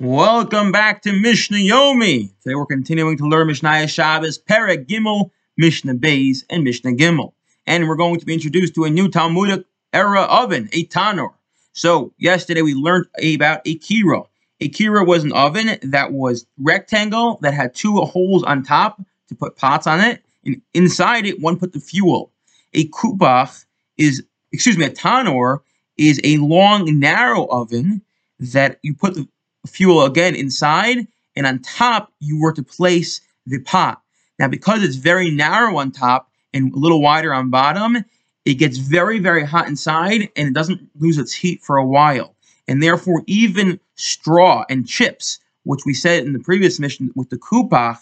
Welcome 0.00 0.70
back 0.70 1.02
to 1.02 1.12
Mishnah 1.12 1.58
Yomi. 1.58 2.30
Today 2.40 2.54
we're 2.54 2.66
continuing 2.66 3.16
to 3.18 3.24
learn 3.24 3.48
Mishnah 3.48 3.88
Shabbos, 3.88 4.38
Perek 4.38 4.86
Gimel, 4.86 5.32
Mishnah 5.56 5.96
Beis, 5.96 6.44
and 6.48 6.62
Mishnah 6.62 6.92
Gimel. 6.92 7.32
And 7.66 7.88
we're 7.88 7.96
going 7.96 8.20
to 8.20 8.24
be 8.24 8.32
introduced 8.32 8.76
to 8.76 8.84
a 8.84 8.90
new 8.90 9.08
Talmudic 9.08 9.64
era 9.92 10.20
oven, 10.20 10.68
a 10.70 10.84
Tanor. 10.84 11.32
So 11.72 12.12
yesterday 12.16 12.62
we 12.62 12.74
learned 12.74 13.06
about 13.34 13.62
a 13.64 13.76
Kira. 13.80 14.24
A 14.60 14.68
Kira 14.68 15.04
was 15.04 15.24
an 15.24 15.32
oven 15.32 15.76
that 15.82 16.12
was 16.12 16.46
rectangle 16.58 17.40
that 17.42 17.54
had 17.54 17.74
two 17.74 17.96
holes 17.96 18.44
on 18.44 18.62
top 18.62 19.02
to 19.26 19.34
put 19.34 19.56
pots 19.56 19.88
on 19.88 19.98
it, 19.98 20.22
and 20.44 20.62
inside 20.74 21.26
it 21.26 21.40
one 21.40 21.58
put 21.58 21.72
the 21.72 21.80
fuel. 21.80 22.30
A 22.72 22.86
Kupach 22.90 23.64
is, 23.96 24.22
excuse 24.52 24.78
me, 24.78 24.84
a 24.84 24.90
Tanor 24.90 25.58
is 25.96 26.20
a 26.22 26.36
long, 26.36 27.00
narrow 27.00 27.46
oven 27.46 28.02
that 28.38 28.78
you 28.82 28.94
put 28.94 29.14
the 29.14 29.26
fuel 29.68 30.04
again 30.04 30.34
inside, 30.34 31.06
and 31.36 31.46
on 31.46 31.60
top 31.60 32.12
you 32.20 32.40
were 32.40 32.52
to 32.52 32.62
place 32.62 33.20
the 33.46 33.60
pot. 33.60 34.02
Now, 34.38 34.48
because 34.48 34.82
it's 34.82 34.96
very 34.96 35.30
narrow 35.30 35.78
on 35.78 35.90
top 35.90 36.30
and 36.52 36.72
a 36.72 36.78
little 36.78 37.02
wider 37.02 37.32
on 37.32 37.50
bottom, 37.50 38.04
it 38.44 38.54
gets 38.54 38.78
very, 38.78 39.18
very 39.18 39.44
hot 39.44 39.68
inside 39.68 40.28
and 40.36 40.48
it 40.48 40.54
doesn't 40.54 40.88
lose 40.98 41.18
its 41.18 41.32
heat 41.32 41.62
for 41.62 41.76
a 41.76 41.86
while. 41.86 42.34
And 42.66 42.82
therefore, 42.82 43.22
even 43.26 43.80
straw 43.96 44.64
and 44.68 44.86
chips, 44.86 45.38
which 45.64 45.80
we 45.84 45.94
said 45.94 46.24
in 46.24 46.32
the 46.32 46.38
previous 46.38 46.78
Mishnah 46.78 47.08
with 47.14 47.30
the 47.30 47.38
kupach, 47.38 47.98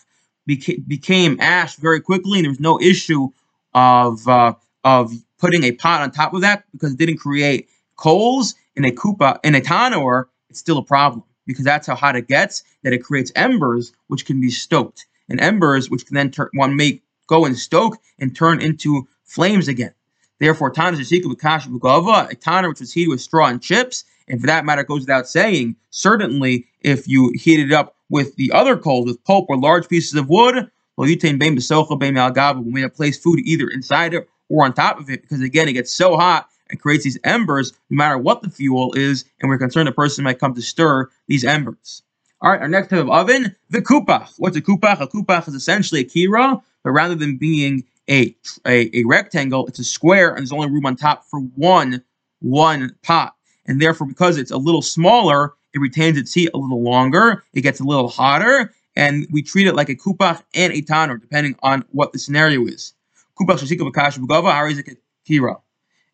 beca 0.48 0.86
became 0.86 1.40
ash 1.40 1.76
very 1.76 2.00
quickly, 2.00 2.38
and 2.38 2.44
there 2.44 2.50
was 2.50 2.60
no 2.60 2.80
issue 2.80 3.28
of 3.74 4.26
uh, 4.28 4.54
of 4.84 5.12
putting 5.38 5.64
a 5.64 5.72
pot 5.72 6.02
on 6.02 6.10
top 6.10 6.34
of 6.34 6.40
that 6.42 6.64
because 6.72 6.92
it 6.92 6.98
didn't 6.98 7.18
create 7.18 7.68
coals 7.96 8.54
in 8.74 8.84
a 8.84 8.90
kupa 8.90 9.38
in 9.44 9.54
a 9.54 9.60
tanor. 9.60 10.24
It's 10.48 10.58
still 10.58 10.78
a 10.78 10.84
problem 10.84 11.24
because 11.46 11.64
that's 11.64 11.86
how 11.86 11.94
hot 11.94 12.16
it 12.16 12.28
gets, 12.28 12.62
that 12.82 12.92
it 12.92 13.02
creates 13.02 13.32
embers 13.34 13.92
which 14.08 14.26
can 14.26 14.40
be 14.40 14.50
stoked. 14.50 15.06
And 15.28 15.40
embers 15.40 15.90
which 15.90 16.06
can 16.06 16.14
then 16.14 16.30
turn 16.30 16.48
one 16.54 16.76
may 16.76 17.02
go 17.26 17.44
and 17.44 17.58
stoke 17.58 17.96
and 18.18 18.34
turn 18.34 18.60
into 18.60 19.08
flames 19.24 19.68
again. 19.68 19.92
Therefore, 20.38 20.70
Tana 20.70 20.96
Zashika 20.96 21.24
Bakash 21.24 21.66
Bugava, 21.66 22.30
a 22.30 22.34
Tana 22.34 22.68
which 22.68 22.80
was 22.80 22.92
heated 22.92 23.10
with 23.10 23.20
straw 23.20 23.46
and 23.46 23.62
chips, 23.62 24.04
and 24.28 24.40
for 24.40 24.46
that 24.46 24.64
matter, 24.64 24.82
it 24.82 24.88
goes 24.88 25.00
without 25.00 25.28
saying, 25.28 25.76
certainly 25.90 26.66
if 26.80 27.08
you 27.08 27.32
heat 27.34 27.60
it 27.60 27.72
up 27.72 27.96
with 28.08 28.36
the 28.36 28.52
other 28.52 28.76
coals, 28.76 29.06
with 29.06 29.24
pulp 29.24 29.46
or 29.48 29.56
large 29.56 29.88
pieces 29.88 30.14
of 30.14 30.28
wood, 30.28 30.70
well, 30.96 31.08
you 31.08 31.16
youtain 31.16 31.38
Bain 31.38 31.56
Basocha, 31.56 31.98
Bain 31.98 32.14
Malgaba, 32.14 32.62
we 32.62 32.70
may 32.70 32.88
place 32.88 33.18
food 33.18 33.40
either 33.44 33.68
inside 33.68 34.14
it 34.14 34.28
or 34.48 34.64
on 34.64 34.72
top 34.72 34.98
of 34.98 35.10
it, 35.10 35.22
because 35.22 35.40
again, 35.40 35.68
it 35.68 35.74
gets 35.74 35.92
so 35.92 36.16
hot 36.16 36.48
and 36.70 36.80
creates 36.80 37.04
these 37.04 37.18
embers 37.24 37.72
no 37.90 37.96
matter 37.96 38.18
what 38.18 38.42
the 38.42 38.50
fuel 38.50 38.92
is, 38.94 39.24
and 39.40 39.48
we're 39.48 39.58
concerned 39.58 39.88
the 39.88 39.92
person 39.92 40.24
might 40.24 40.38
come 40.38 40.54
to 40.54 40.62
stir 40.62 41.08
these 41.28 41.44
embers. 41.44 42.02
All 42.40 42.50
right, 42.50 42.60
our 42.60 42.68
next 42.68 42.88
type 42.88 43.00
of 43.00 43.10
oven, 43.10 43.56
the 43.70 43.80
kupach. 43.80 44.34
What's 44.38 44.56
a 44.56 44.60
kupach? 44.60 45.00
A 45.00 45.06
kupach 45.06 45.48
is 45.48 45.54
essentially 45.54 46.00
a 46.02 46.04
kira, 46.04 46.60
but 46.84 46.90
rather 46.90 47.14
than 47.14 47.38
being 47.38 47.84
a, 48.08 48.36
a, 48.66 48.90
a 48.98 49.04
rectangle, 49.04 49.66
it's 49.66 49.78
a 49.78 49.84
square, 49.84 50.30
and 50.30 50.38
there's 50.38 50.52
only 50.52 50.70
room 50.70 50.86
on 50.86 50.96
top 50.96 51.24
for 51.24 51.40
one, 51.40 52.02
one 52.40 52.94
pot. 53.02 53.34
And 53.66 53.80
therefore, 53.80 54.06
because 54.06 54.36
it's 54.36 54.50
a 54.50 54.58
little 54.58 54.82
smaller, 54.82 55.54
it 55.72 55.80
retains 55.80 56.18
its 56.18 56.32
heat 56.32 56.50
a 56.52 56.58
little 56.58 56.82
longer, 56.82 57.42
it 57.54 57.62
gets 57.62 57.80
a 57.80 57.84
little 57.84 58.08
hotter, 58.08 58.72
and 58.94 59.26
we 59.30 59.42
treat 59.42 59.66
it 59.66 59.74
like 59.74 59.88
a 59.88 59.96
kupach 59.96 60.42
and 60.54 60.72
a 60.72 60.82
tanur, 60.82 61.20
depending 61.20 61.56
on 61.62 61.84
what 61.90 62.12
the 62.12 62.18
scenario 62.18 62.66
is. 62.66 62.92
Kupach 63.40 63.58
shashika 63.58 63.90
b'kash 63.90 64.18
b'gava, 64.18 64.96
kira 65.28 65.56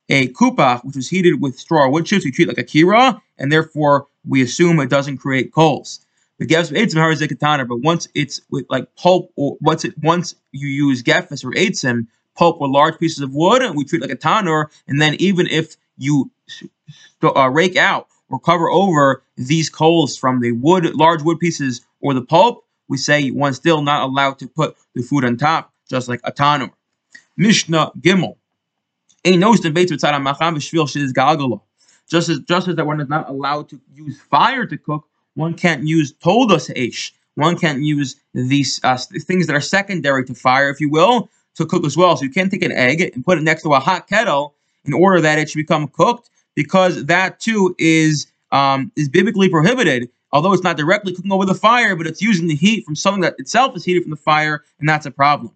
a 0.09 0.29
kupach, 0.29 0.85
which 0.85 0.97
is 0.97 1.09
heated 1.09 1.41
with 1.41 1.59
straw 1.59 1.85
or 1.85 1.91
wood 1.91 2.07
chips, 2.07 2.25
we 2.25 2.31
treat 2.31 2.49
like 2.49 2.59
a 2.59 2.65
kira, 2.65 3.21
and 3.39 3.51
therefore 3.51 4.07
we 4.27 4.43
assume 4.43 4.79
it 4.81 4.91
doesn't 4.91 5.19
create 5.19 5.53
coals. 5.53 6.01
But 6.39 6.49
once 6.49 8.09
it's 8.15 8.41
with 8.51 8.67
like 8.69 8.95
pulp 8.97 9.33
or 9.37 9.57
once 9.61 9.85
it 9.85 9.97
once 10.03 10.35
you 10.51 10.69
use 10.69 11.03
gefs 11.03 11.45
or 11.45 11.53
eitzim, 11.53 12.07
pulp 12.35 12.61
or 12.61 12.69
large 12.69 12.99
pieces 12.99 13.21
of 13.21 13.33
wood, 13.35 13.63
and 13.63 13.77
we 13.77 13.85
treat 13.85 14.03
like 14.03 14.11
a 14.11 14.17
tanur, 14.17 14.67
and 14.89 15.01
then 15.01 15.15
even 15.19 15.47
if 15.47 15.77
you 15.97 16.31
uh, 17.23 17.49
rake 17.49 17.77
out 17.77 18.09
or 18.29 18.41
cover 18.41 18.69
over 18.71 19.23
these 19.37 19.71
coals 19.71 20.17
from 20.17 20.41
the 20.41 20.53
wood, 20.53 20.85
large 20.97 21.23
wood 21.23 21.39
pieces 21.39 21.87
or 22.01 22.15
the 22.15 22.23
pulp, 22.23 22.65
we 22.89 22.97
say 22.97 23.31
one's 23.31 23.57
still 23.57 23.83
not 23.83 24.03
allowed 24.03 24.39
to 24.39 24.49
put 24.49 24.77
the 24.95 25.03
food 25.03 25.25
on 25.25 25.37
top, 25.37 25.73
just 25.89 26.09
like 26.09 26.21
a 26.25 26.33
tanur. 26.33 26.71
Mishnah 27.37 27.93
Gimel. 28.01 28.37
Just 29.25 29.65
as 32.29 32.41
just 32.41 32.69
as 32.69 32.77
that 32.77 32.87
one 32.87 33.01
is 33.01 33.09
not 33.09 33.29
allowed 33.29 33.69
to 33.69 33.81
use 33.95 34.21
fire 34.21 34.67
to 34.67 34.77
cook, 34.77 35.07
one 35.35 35.55
can't 35.55 35.87
use 35.87 36.13
toldos 36.13 36.69
eish. 36.69 37.13
One 37.37 37.57
can't 37.57 37.83
use 37.83 38.17
these 38.35 38.81
uh, 38.85 38.97
things 38.97 39.47
that 39.47 39.57
are 39.57 39.61
secondary 39.61 40.25
to 40.27 40.35
fire, 40.35 40.69
if 40.69 40.81
you 40.81 40.91
will, 40.91 41.31
to 41.55 41.65
cook 41.65 41.87
as 41.87 41.97
well. 41.97 42.17
So 42.17 42.25
you 42.25 42.31
can't 42.31 42.51
take 42.51 42.63
an 42.63 42.73
egg 42.73 43.01
and 43.01 43.25
put 43.25 43.39
it 43.39 43.43
next 43.43 43.63
to 43.63 43.73
a 43.73 43.81
hot 43.81 44.07
kettle 44.07 44.55
in 44.85 44.93
order 44.93 45.21
that 45.21 45.39
it 45.39 45.49
should 45.49 45.59
become 45.59 45.89
cooked, 45.89 46.29
because 46.55 47.07
that 47.07 47.41
too 47.41 47.75
is 47.79 48.27
um, 48.51 48.93
is 48.97 49.09
biblically 49.09 49.49
prohibited. 49.49 50.11
Although 50.33 50.53
it's 50.53 50.65
not 50.65 50.77
directly 50.77 51.15
cooking 51.15 51.33
over 51.33 51.47
the 51.47 51.55
fire, 51.55 51.95
but 51.95 52.07
it's 52.07 52.21
using 52.21 52.49
the 52.49 52.57
heat 52.57 52.85
from 52.85 52.97
something 52.97 53.21
that 53.21 53.37
itself 53.39 53.77
is 53.77 53.85
heated 53.85 54.03
from 54.03 54.11
the 54.11 54.17
fire, 54.17 54.65
and 54.81 54.89
that's 54.89 55.07
a 55.07 55.11
problem 55.11 55.55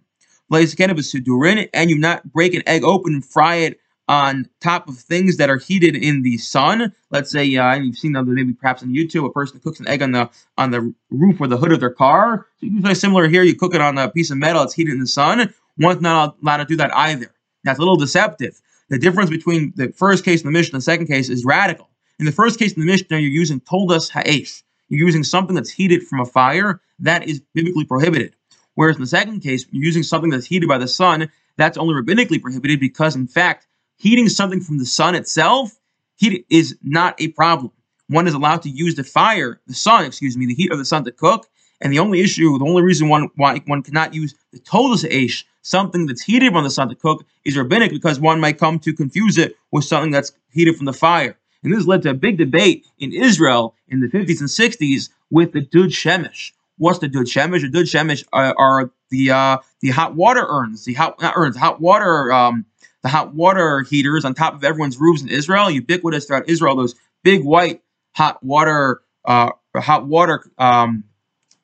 and 0.50 1.90
you 1.90 1.98
not 1.98 2.32
break 2.32 2.54
an 2.54 2.62
egg 2.66 2.84
open 2.84 3.14
and 3.14 3.24
fry 3.24 3.56
it 3.56 3.80
on 4.08 4.48
top 4.60 4.88
of 4.88 4.96
things 4.98 5.36
that 5.36 5.50
are 5.50 5.58
heated 5.58 5.96
in 5.96 6.22
the 6.22 6.38
sun. 6.38 6.92
Let's 7.10 7.30
say 7.30 7.56
uh, 7.56 7.74
you've 7.74 7.98
seen 7.98 8.12
them 8.12 8.32
maybe 8.32 8.52
perhaps 8.52 8.82
on 8.82 8.90
YouTube, 8.90 9.26
a 9.26 9.30
person 9.30 9.58
cooks 9.60 9.80
an 9.80 9.88
egg 9.88 10.02
on 10.02 10.12
the 10.12 10.30
on 10.56 10.70
the 10.70 10.94
roof 11.10 11.40
or 11.40 11.48
the 11.48 11.56
hood 11.56 11.72
of 11.72 11.80
their 11.80 11.90
car. 11.90 12.46
So 12.60 12.66
you 12.66 12.80
very 12.80 12.94
similar 12.94 13.28
here. 13.28 13.42
You 13.42 13.56
cook 13.56 13.74
it 13.74 13.80
on 13.80 13.98
a 13.98 14.08
piece 14.08 14.30
of 14.30 14.38
metal. 14.38 14.62
It's 14.62 14.74
heated 14.74 14.94
in 14.94 15.00
the 15.00 15.06
sun. 15.06 15.52
One's 15.78 16.00
not 16.00 16.36
allowed 16.40 16.58
to 16.58 16.64
do 16.64 16.76
that 16.76 16.94
either. 16.94 17.34
That's 17.64 17.78
a 17.78 17.82
little 17.82 17.96
deceptive. 17.96 18.60
The 18.88 18.98
difference 18.98 19.30
between 19.30 19.72
the 19.74 19.88
first 19.88 20.24
case 20.24 20.40
in 20.42 20.46
the 20.46 20.52
Mishnah 20.52 20.76
and 20.76 20.80
the 20.80 20.84
second 20.84 21.08
case 21.08 21.28
is 21.28 21.44
radical. 21.44 21.90
In 22.20 22.26
the 22.26 22.32
first 22.32 22.58
case 22.58 22.72
in 22.74 22.80
the 22.80 22.86
Mishnah, 22.86 23.18
you're 23.18 23.30
using 23.30 23.60
toldas 23.60 24.08
ha'esh. 24.08 24.62
You're 24.88 25.04
using 25.04 25.24
something 25.24 25.56
that's 25.56 25.70
heated 25.70 26.04
from 26.04 26.20
a 26.20 26.24
fire. 26.24 26.80
That 27.00 27.28
is 27.28 27.42
biblically 27.52 27.84
prohibited. 27.84 28.35
Whereas 28.76 28.96
in 28.96 29.02
the 29.02 29.08
second 29.08 29.40
case, 29.40 29.66
using 29.72 30.02
something 30.02 30.30
that's 30.30 30.46
heated 30.46 30.68
by 30.68 30.78
the 30.78 30.86
sun, 30.86 31.30
that's 31.56 31.76
only 31.76 31.94
rabbinically 31.94 32.40
prohibited 32.40 32.78
because, 32.78 33.16
in 33.16 33.26
fact, 33.26 33.66
heating 33.96 34.28
something 34.28 34.60
from 34.60 34.78
the 34.78 34.86
sun 34.86 35.14
itself 35.14 35.72
heat 36.16 36.46
is 36.50 36.76
not 36.82 37.20
a 37.20 37.28
problem. 37.28 37.72
One 38.08 38.26
is 38.26 38.34
allowed 38.34 38.62
to 38.62 38.70
use 38.70 38.94
the 38.94 39.04
fire, 39.04 39.60
the 39.66 39.74
sun, 39.74 40.04
excuse 40.04 40.36
me, 40.36 40.46
the 40.46 40.54
heat 40.54 40.72
of 40.72 40.78
the 40.78 40.84
sun 40.84 41.04
to 41.04 41.12
cook. 41.12 41.46
And 41.80 41.92
the 41.92 41.98
only 41.98 42.20
issue, 42.20 42.58
the 42.58 42.64
only 42.64 42.82
reason 42.82 43.08
one 43.08 43.28
why 43.36 43.60
one 43.66 43.82
cannot 43.82 44.14
use 44.14 44.34
the 44.52 44.58
todas 44.58 45.04
aish, 45.04 45.44
something 45.62 46.06
that's 46.06 46.22
heated 46.22 46.52
from 46.52 46.64
the 46.64 46.70
sun 46.70 46.88
to 46.88 46.94
cook, 46.94 47.24
is 47.44 47.56
rabbinic 47.56 47.90
because 47.90 48.18
one 48.18 48.40
might 48.40 48.58
come 48.58 48.78
to 48.80 48.94
confuse 48.94 49.36
it 49.36 49.56
with 49.72 49.84
something 49.84 50.10
that's 50.10 50.32
heated 50.50 50.76
from 50.76 50.86
the 50.86 50.94
fire. 50.94 51.36
And 51.62 51.74
this 51.74 51.86
led 51.86 52.02
to 52.02 52.10
a 52.10 52.14
big 52.14 52.38
debate 52.38 52.86
in 52.98 53.12
Israel 53.12 53.74
in 53.88 54.00
the 54.00 54.06
50s 54.06 54.40
and 54.40 54.48
60s 54.48 55.10
with 55.30 55.52
the 55.52 55.60
Dud 55.60 55.90
Shemesh. 55.90 56.52
What's 56.78 56.98
the 56.98 57.08
dud 57.08 57.26
shemesh? 57.26 57.62
The 57.62 57.68
dud 57.68 57.86
shemesh 57.86 58.24
are, 58.32 58.54
are 58.58 58.90
the 59.10 59.30
uh, 59.30 59.58
the 59.80 59.90
hot 59.90 60.14
water 60.14 60.44
urns, 60.48 60.84
the 60.84 60.94
hot 60.94 61.20
not 61.20 61.34
urns, 61.36 61.56
hot 61.56 61.80
water 61.80 62.32
um, 62.32 62.66
the 63.02 63.08
hot 63.08 63.34
water 63.34 63.82
heaters 63.82 64.24
on 64.24 64.34
top 64.34 64.54
of 64.54 64.64
everyone's 64.64 64.98
roofs 64.98 65.22
in 65.22 65.28
Israel, 65.28 65.70
ubiquitous 65.70 66.26
throughout 66.26 66.48
Israel. 66.48 66.76
Those 66.76 66.94
big 67.22 67.44
white 67.44 67.82
hot 68.14 68.42
water 68.42 69.00
uh, 69.24 69.50
hot 69.76 70.06
water 70.06 70.50
um, 70.58 71.04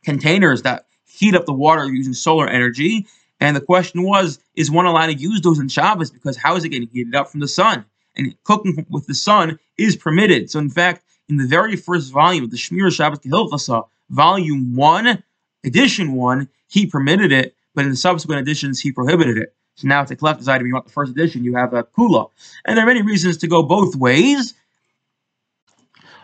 containers 0.05 0.63
that 0.63 0.87
heat 1.05 1.35
up 1.35 1.47
the 1.47 1.53
water 1.53 1.87
using 1.87 2.15
solar 2.15 2.49
energy. 2.49 3.07
And 3.41 3.57
the 3.57 3.61
question 3.61 4.05
was, 4.05 4.39
is 4.55 4.71
one 4.71 4.87
allowed 4.87 5.07
to 5.07 5.15
use 5.15 5.41
those 5.41 5.59
in 5.59 5.69
Shabbos? 5.69 6.11
Because 6.11 6.37
how 6.37 6.55
is 6.57 6.65
it 6.65 6.69
getting 6.69 6.89
heated 6.89 7.15
up 7.15 7.29
from 7.29 7.41
the 7.41 7.49
sun? 7.49 7.85
And 8.15 8.35
cooking 8.45 8.87
with 8.89 9.07
the 9.07 9.15
sun 9.15 9.59
is 9.79 9.97
permitted. 9.97 10.51
So 10.51 10.59
in 10.59 10.71
fact, 10.71 11.03
in 11.29 11.39
the 11.39 11.47
very 11.47 11.77
first 11.77 12.13
volume 12.13 12.45
of 12.45 12.51
the 12.51 12.57
Shmiras 12.57 12.95
Shabbos 12.95 13.19
Kehilchasa, 13.21 13.85
Volume 14.13 14.77
1, 14.77 15.23
Edition 15.65 16.13
1, 16.13 16.49
he 16.69 16.87
permitted 16.87 17.33
it, 17.33 17.57
but 17.75 17.85
in 17.85 17.91
the 17.91 17.97
subsequent 17.97 18.43
editions, 18.43 18.79
he 18.79 18.93
prohibited 18.93 19.39
it. 19.39 19.55
So 19.77 19.89
now 19.89 20.03
it's 20.03 20.11
a 20.11 20.17
collector's 20.17 20.49
item. 20.49 20.67
You 20.67 20.75
want 20.75 20.85
the 20.85 20.93
first 20.93 21.13
edition, 21.13 21.45
you 21.45 21.57
have 21.57 21.73
a 21.73 21.83
Kula. 21.83 22.29
And 22.65 22.77
there 22.77 22.85
are 22.85 22.87
many 22.87 23.03
reasons 23.03 23.39
to 23.39 23.49
go 23.49 23.63
both 23.63 23.97
ways. 23.97 24.55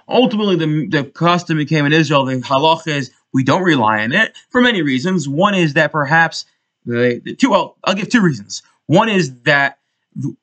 Ultimately, 0.06 0.56
the, 0.56 0.87
the 0.88 1.05
custom 1.05 1.56
became 1.56 1.87
in 1.87 1.94
Israel. 1.94 2.26
The 2.26 2.37
halach 2.37 2.87
is 2.87 3.11
we 3.32 3.43
don't 3.43 3.62
rely 3.62 4.02
on 4.02 4.12
it 4.12 4.37
for 4.50 4.61
many 4.61 4.82
reasons. 4.82 5.26
One 5.26 5.55
is 5.55 5.75
that 5.75 5.91
perhaps 5.91 6.44
the, 6.84 7.20
the 7.25 7.34
two. 7.34 7.50
Well, 7.50 7.76
I'll 7.84 7.94
give 7.94 8.11
two 8.11 8.23
reasons. 8.23 8.62
One 8.87 9.08
is 9.08 9.34
that 9.43 9.79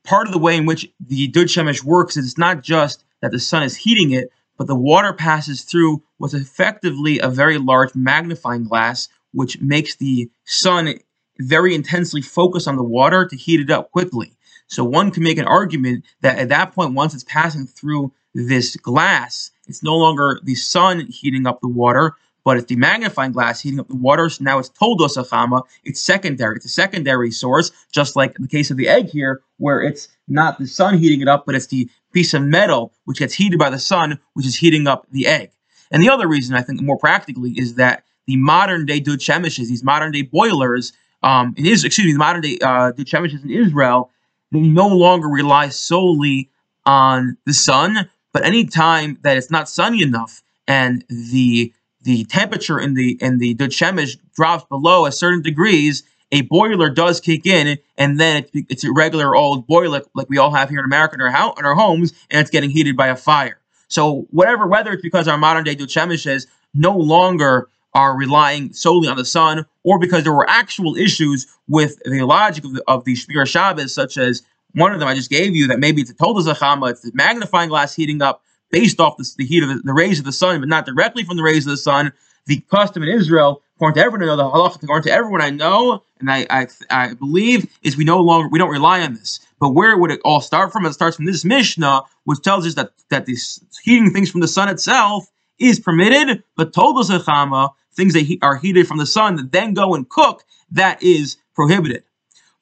part 0.03 0.27
of 0.27 0.33
the 0.33 0.39
way 0.39 0.55
in 0.55 0.65
which 0.65 0.91
the 0.99 1.27
Dud 1.27 1.47
Shemesh 1.47 1.83
works 1.83 2.17
is 2.17 2.25
it's 2.25 2.37
not 2.37 2.63
just 2.63 3.03
that 3.21 3.31
the 3.31 3.39
sun 3.39 3.63
is 3.63 3.75
heating 3.75 4.11
it, 4.11 4.31
but 4.57 4.67
the 4.67 4.75
water 4.75 5.13
passes 5.13 5.63
through 5.63 6.03
what's 6.17 6.33
effectively 6.33 7.19
a 7.19 7.29
very 7.29 7.57
large 7.57 7.93
magnifying 7.95 8.63
glass, 8.63 9.07
which 9.33 9.59
makes 9.61 9.95
the 9.95 10.29
sun 10.45 10.95
very 11.39 11.75
intensely 11.75 12.21
focus 12.21 12.67
on 12.67 12.77
the 12.77 12.83
water 12.83 13.27
to 13.27 13.35
heat 13.35 13.59
it 13.59 13.69
up 13.69 13.91
quickly. 13.91 14.31
So 14.67 14.83
one 14.83 15.11
can 15.11 15.23
make 15.23 15.37
an 15.37 15.45
argument 15.45 16.05
that 16.21 16.39
at 16.39 16.49
that 16.49 16.73
point, 16.73 16.93
once 16.93 17.13
it's 17.13 17.23
passing 17.23 17.67
through 17.67 18.13
this 18.33 18.75
glass 18.77 19.51
it's 19.67 19.83
no 19.83 19.95
longer 19.95 20.39
the 20.43 20.55
sun 20.55 21.07
heating 21.07 21.47
up 21.47 21.61
the 21.61 21.67
water, 21.67 22.15
but 22.43 22.57
it's 22.57 22.67
the 22.67 22.75
magnifying 22.75 23.31
glass 23.31 23.61
heating 23.61 23.79
up 23.79 23.87
the 23.87 23.95
water. 23.95 24.29
So 24.29 24.43
now 24.43 24.59
it's 24.59 24.69
toldos 24.69 25.17
achama. 25.17 25.63
It's 25.83 26.01
secondary. 26.01 26.57
It's 26.57 26.65
a 26.65 26.69
secondary 26.69 27.31
source, 27.31 27.71
just 27.91 28.15
like 28.15 28.35
in 28.35 28.43
the 28.43 28.47
case 28.47 28.69
of 28.69 28.77
the 28.77 28.87
egg 28.87 29.09
here, 29.09 29.41
where 29.57 29.81
it's 29.81 30.09
not 30.27 30.59
the 30.59 30.67
sun 30.67 30.97
heating 30.97 31.21
it 31.21 31.27
up, 31.27 31.45
but 31.45 31.55
it's 31.55 31.67
the 31.67 31.89
piece 32.15 32.33
of 32.33 32.41
metal 32.41 32.93
which 33.03 33.19
gets 33.19 33.33
heated 33.33 33.59
by 33.59 33.69
the 33.69 33.77
sun, 33.77 34.17
which 34.33 34.47
is 34.47 34.55
heating 34.55 34.87
up 34.87 35.05
the 35.11 35.27
egg. 35.27 35.51
And 35.91 36.01
the 36.01 36.09
other 36.09 36.27
reason, 36.27 36.55
I 36.55 36.61
think, 36.61 36.81
more 36.81 36.97
practically, 36.97 37.51
is 37.51 37.75
that 37.75 38.05
the 38.25 38.37
modern 38.37 38.85
day 38.85 39.01
dud 39.01 39.19
shemishes, 39.19 39.67
these 39.67 39.83
modern 39.83 40.13
day 40.13 40.21
boilers, 40.21 40.93
um, 41.21 41.53
in 41.57 41.65
excuse 41.67 41.99
me, 41.99 42.13
the 42.13 42.17
modern 42.17 42.41
day 42.41 42.57
uh, 42.61 42.93
shemishes 42.93 43.43
in 43.43 43.51
Israel, 43.51 44.09
they 44.53 44.61
no 44.61 44.87
longer 44.87 45.27
rely 45.27 45.67
solely 45.67 46.49
on 46.85 47.37
the 47.45 47.53
sun, 47.53 48.09
but 48.31 48.45
any 48.45 48.65
time 48.65 49.19
that 49.23 49.35
it's 49.35 49.51
not 49.51 49.67
sunny 49.67 50.01
enough 50.01 50.41
and 50.67 51.03
the 51.09 51.73
the 52.01 52.23
temperature 52.25 52.79
in 52.79 52.93
the 52.93 53.17
in 53.21 53.39
the 53.39 53.55
dud 53.55 53.71
shemish 53.71 54.17
drops 54.35 54.63
below 54.69 55.05
a 55.05 55.11
certain 55.11 55.41
degrees, 55.41 56.03
a 56.31 56.41
boiler 56.41 56.89
does 56.89 57.19
kick 57.19 57.45
in, 57.45 57.77
and 57.97 58.19
then 58.19 58.45
it's, 58.53 58.83
a 58.83 58.91
regular 58.91 59.35
old 59.35 59.67
boiler 59.67 60.01
like 60.15 60.29
we 60.29 60.37
all 60.37 60.51
have 60.51 60.69
here 60.69 60.79
in 60.79 60.85
America 60.85 61.15
in 61.15 61.21
our, 61.21 61.29
house, 61.29 61.55
in 61.59 61.65
our 61.65 61.75
homes, 61.75 62.13
and 62.29 62.41
it's 62.41 62.49
getting 62.49 62.69
heated 62.69 62.97
by 62.97 63.07
a 63.07 63.15
fire. 63.15 63.59
So 63.87 64.27
whatever, 64.31 64.67
whether 64.67 64.91
it's 64.91 65.01
because 65.01 65.27
our 65.27 65.37
modern 65.37 65.63
day 65.63 65.75
dud 65.75 65.89
shemishes 65.89 66.47
no 66.73 66.97
longer 66.97 67.69
are 67.93 68.17
relying 68.17 68.73
solely 68.73 69.07
on 69.07 69.15
the 69.15 69.25
sun, 69.25 69.65
or 69.83 69.99
because 69.99 70.23
there 70.23 70.33
were 70.33 70.49
actual 70.49 70.95
issues 70.95 71.47
with 71.67 71.97
the 72.03 72.23
logic 72.23 72.65
of 72.65 72.73
the, 72.73 72.83
of 72.87 73.05
the 73.05 73.13
Shmiras 73.13 73.47
Shabbos, 73.47 73.93
such 73.93 74.17
as 74.17 74.43
one 74.73 74.91
of 74.91 74.99
them 74.99 75.07
I 75.07 75.15
just 75.15 75.29
gave 75.29 75.55
you, 75.55 75.67
that 75.67 75.79
maybe 75.79 76.01
it's 76.01 76.11
a 76.11 76.13
total 76.13 76.43
zachama, 76.43 76.91
it's 76.91 77.01
the 77.01 77.11
magnifying 77.13 77.69
glass 77.69 77.95
heating 77.95 78.21
up 78.21 78.41
based 78.69 78.99
off 78.99 79.15
the, 79.17 79.33
the 79.37 79.45
heat 79.45 79.63
of 79.63 79.69
the, 79.69 79.75
the, 79.75 79.93
rays 79.93 80.19
of 80.19 80.25
the 80.25 80.33
sun, 80.33 80.59
but 80.59 80.67
not 80.67 80.85
directly 80.85 81.23
from 81.23 81.37
the 81.37 81.43
rays 81.43 81.65
of 81.65 81.71
the 81.71 81.77
sun. 81.77 82.11
The 82.47 82.59
custom 82.69 83.01
in 83.03 83.09
Israel, 83.09 83.63
according 83.75 83.95
to 83.95 84.05
everyone 84.05 84.23
I 84.23 84.25
know, 84.27 84.37
the 84.37 84.43
halacha, 84.43 84.83
according 84.83 85.03
to 85.03 85.11
everyone 85.11 85.41
I 85.41 85.49
know, 85.49 86.03
and 86.19 86.31
I, 86.31 86.45
I, 86.49 86.67
I 86.89 87.13
believe, 87.13 87.67
is 87.83 87.97
we 87.97 88.05
no 88.05 88.21
longer 88.21 88.47
we 88.49 88.59
don't 88.59 88.71
rely 88.71 89.01
on 89.01 89.13
this. 89.13 89.39
But 89.59 89.69
where 89.69 89.97
would 89.97 90.11
it 90.11 90.21
all 90.23 90.41
start 90.41 90.71
from? 90.71 90.85
It 90.85 90.93
starts 90.93 91.15
from 91.15 91.25
this 91.25 91.43
Mishnah, 91.43 92.03
which 92.23 92.41
tells 92.41 92.65
us 92.65 92.75
that 92.75 92.91
that 93.09 93.25
these 93.25 93.59
heating 93.83 94.11
things 94.11 94.31
from 94.31 94.41
the 94.41 94.47
sun 94.47 94.69
itself 94.69 95.29
is 95.59 95.79
permitted, 95.79 96.43
but 96.55 96.73
told 96.73 96.95
todos 96.95 97.09
zachama, 97.09 97.71
things 97.93 98.13
that 98.13 98.21
he, 98.21 98.39
are 98.41 98.57
heated 98.57 98.87
from 98.87 98.97
the 98.97 99.05
sun 99.05 99.35
that 99.37 99.51
then 99.51 99.73
go 99.73 99.95
and 99.95 100.09
cook, 100.09 100.43
that 100.71 101.01
is 101.01 101.37
prohibited. 101.53 102.03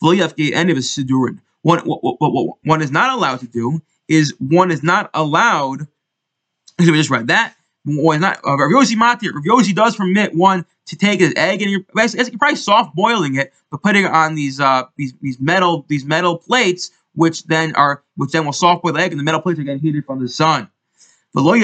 One, 0.01 1.79
what, 1.79 2.03
what, 2.03 2.17
what 2.19 2.57
one 2.63 2.81
is 2.81 2.91
not 2.91 3.13
allowed 3.13 3.39
to 3.39 3.47
do 3.47 3.81
is 4.07 4.33
one 4.39 4.69
is 4.69 4.83
not 4.83 5.09
allowed. 5.13 5.87
Me 6.79 6.85
just 6.85 7.09
read 7.09 7.27
that. 7.27 7.55
Is 7.85 8.19
not. 8.19 8.39
Uh, 8.45 8.57
Rav 8.57 8.71
Yossi 8.71 8.95
Matir. 8.95 9.33
Rav 9.33 9.43
Yossi 9.43 9.75
does 9.75 9.95
permit 9.95 10.33
one 10.33 10.65
to 10.85 10.95
take 10.95 11.19
his 11.19 11.33
egg 11.35 11.61
and 11.61 11.69
you're, 11.69 11.81
you're 11.95 12.37
probably 12.37 12.55
soft 12.55 12.95
boiling 12.95 13.35
it, 13.35 13.53
but 13.71 13.83
putting 13.83 14.05
it 14.05 14.11
on 14.11 14.35
these 14.35 14.59
uh 14.59 14.83
these 14.95 15.13
these 15.21 15.39
metal 15.39 15.85
these 15.89 16.05
metal 16.05 16.37
plates, 16.37 16.91
which 17.13 17.43
then 17.45 17.75
are 17.75 18.03
which 18.15 18.31
then 18.31 18.45
will 18.45 18.53
soft 18.53 18.83
boil 18.83 18.93
the 18.93 18.99
egg, 18.99 19.11
and 19.11 19.19
the 19.19 19.23
metal 19.23 19.41
plates 19.41 19.59
are 19.59 19.63
getting 19.63 19.81
heated 19.81 20.05
from 20.05 20.21
the 20.21 20.29
sun. 20.29 20.69
But 21.33 21.43
what 21.43 21.59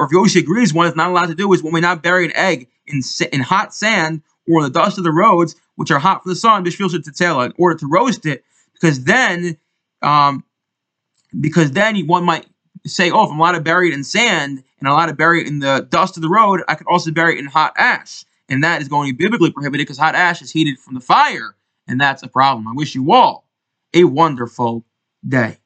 Rav 0.00 0.10
Yossi 0.10 0.40
agrees 0.40 0.72
one 0.72 0.86
is 0.86 0.96
not 0.96 1.10
allowed 1.10 1.26
to 1.26 1.34
do 1.34 1.52
is 1.52 1.62
when 1.62 1.72
we 1.72 1.80
not 1.80 2.02
bury 2.02 2.26
an 2.26 2.36
egg 2.36 2.68
in 2.86 3.00
in 3.32 3.40
hot 3.40 3.74
sand 3.74 4.22
or 4.48 4.62
the 4.62 4.70
dust 4.70 4.98
of 4.98 5.04
the 5.04 5.10
roads, 5.12 5.56
which 5.74 5.90
are 5.90 5.98
hot 5.98 6.22
from 6.22 6.30
the 6.30 6.36
sun, 6.36 6.64
in 6.64 7.52
order 7.58 7.76
to 7.76 7.86
roast 7.88 8.24
it, 8.26 8.44
because 8.74 9.02
then, 9.04 9.58
um, 10.02 10.44
because 11.40 11.72
then 11.72 11.96
one 12.06 12.24
might 12.24 12.46
say, 12.86 13.10
oh, 13.10 13.24
if 13.24 13.30
I'm 13.30 13.38
allowed 13.38 13.52
to 13.52 13.60
bury 13.60 13.88
it 13.88 13.94
in 13.94 14.04
sand 14.04 14.62
and 14.78 14.88
allowed 14.88 15.06
to 15.06 15.14
bury 15.14 15.40
it 15.40 15.46
in 15.46 15.58
the 15.58 15.86
dust 15.90 16.16
of 16.16 16.22
the 16.22 16.28
road, 16.28 16.62
I 16.68 16.74
could 16.74 16.86
also 16.86 17.10
bury 17.10 17.34
it 17.34 17.38
in 17.38 17.46
hot 17.46 17.72
ash. 17.76 18.24
And 18.48 18.62
that 18.62 18.80
is 18.80 18.88
going 18.88 19.10
to 19.10 19.16
be 19.16 19.24
biblically 19.24 19.50
prohibited 19.50 19.86
because 19.86 19.98
hot 19.98 20.14
ash 20.14 20.40
is 20.40 20.52
heated 20.52 20.78
from 20.78 20.94
the 20.94 21.00
fire, 21.00 21.56
and 21.88 22.00
that's 22.00 22.22
a 22.22 22.28
problem. 22.28 22.68
I 22.68 22.72
wish 22.74 22.94
you 22.94 23.12
all 23.12 23.48
a 23.92 24.04
wonderful 24.04 24.84
day. 25.26 25.58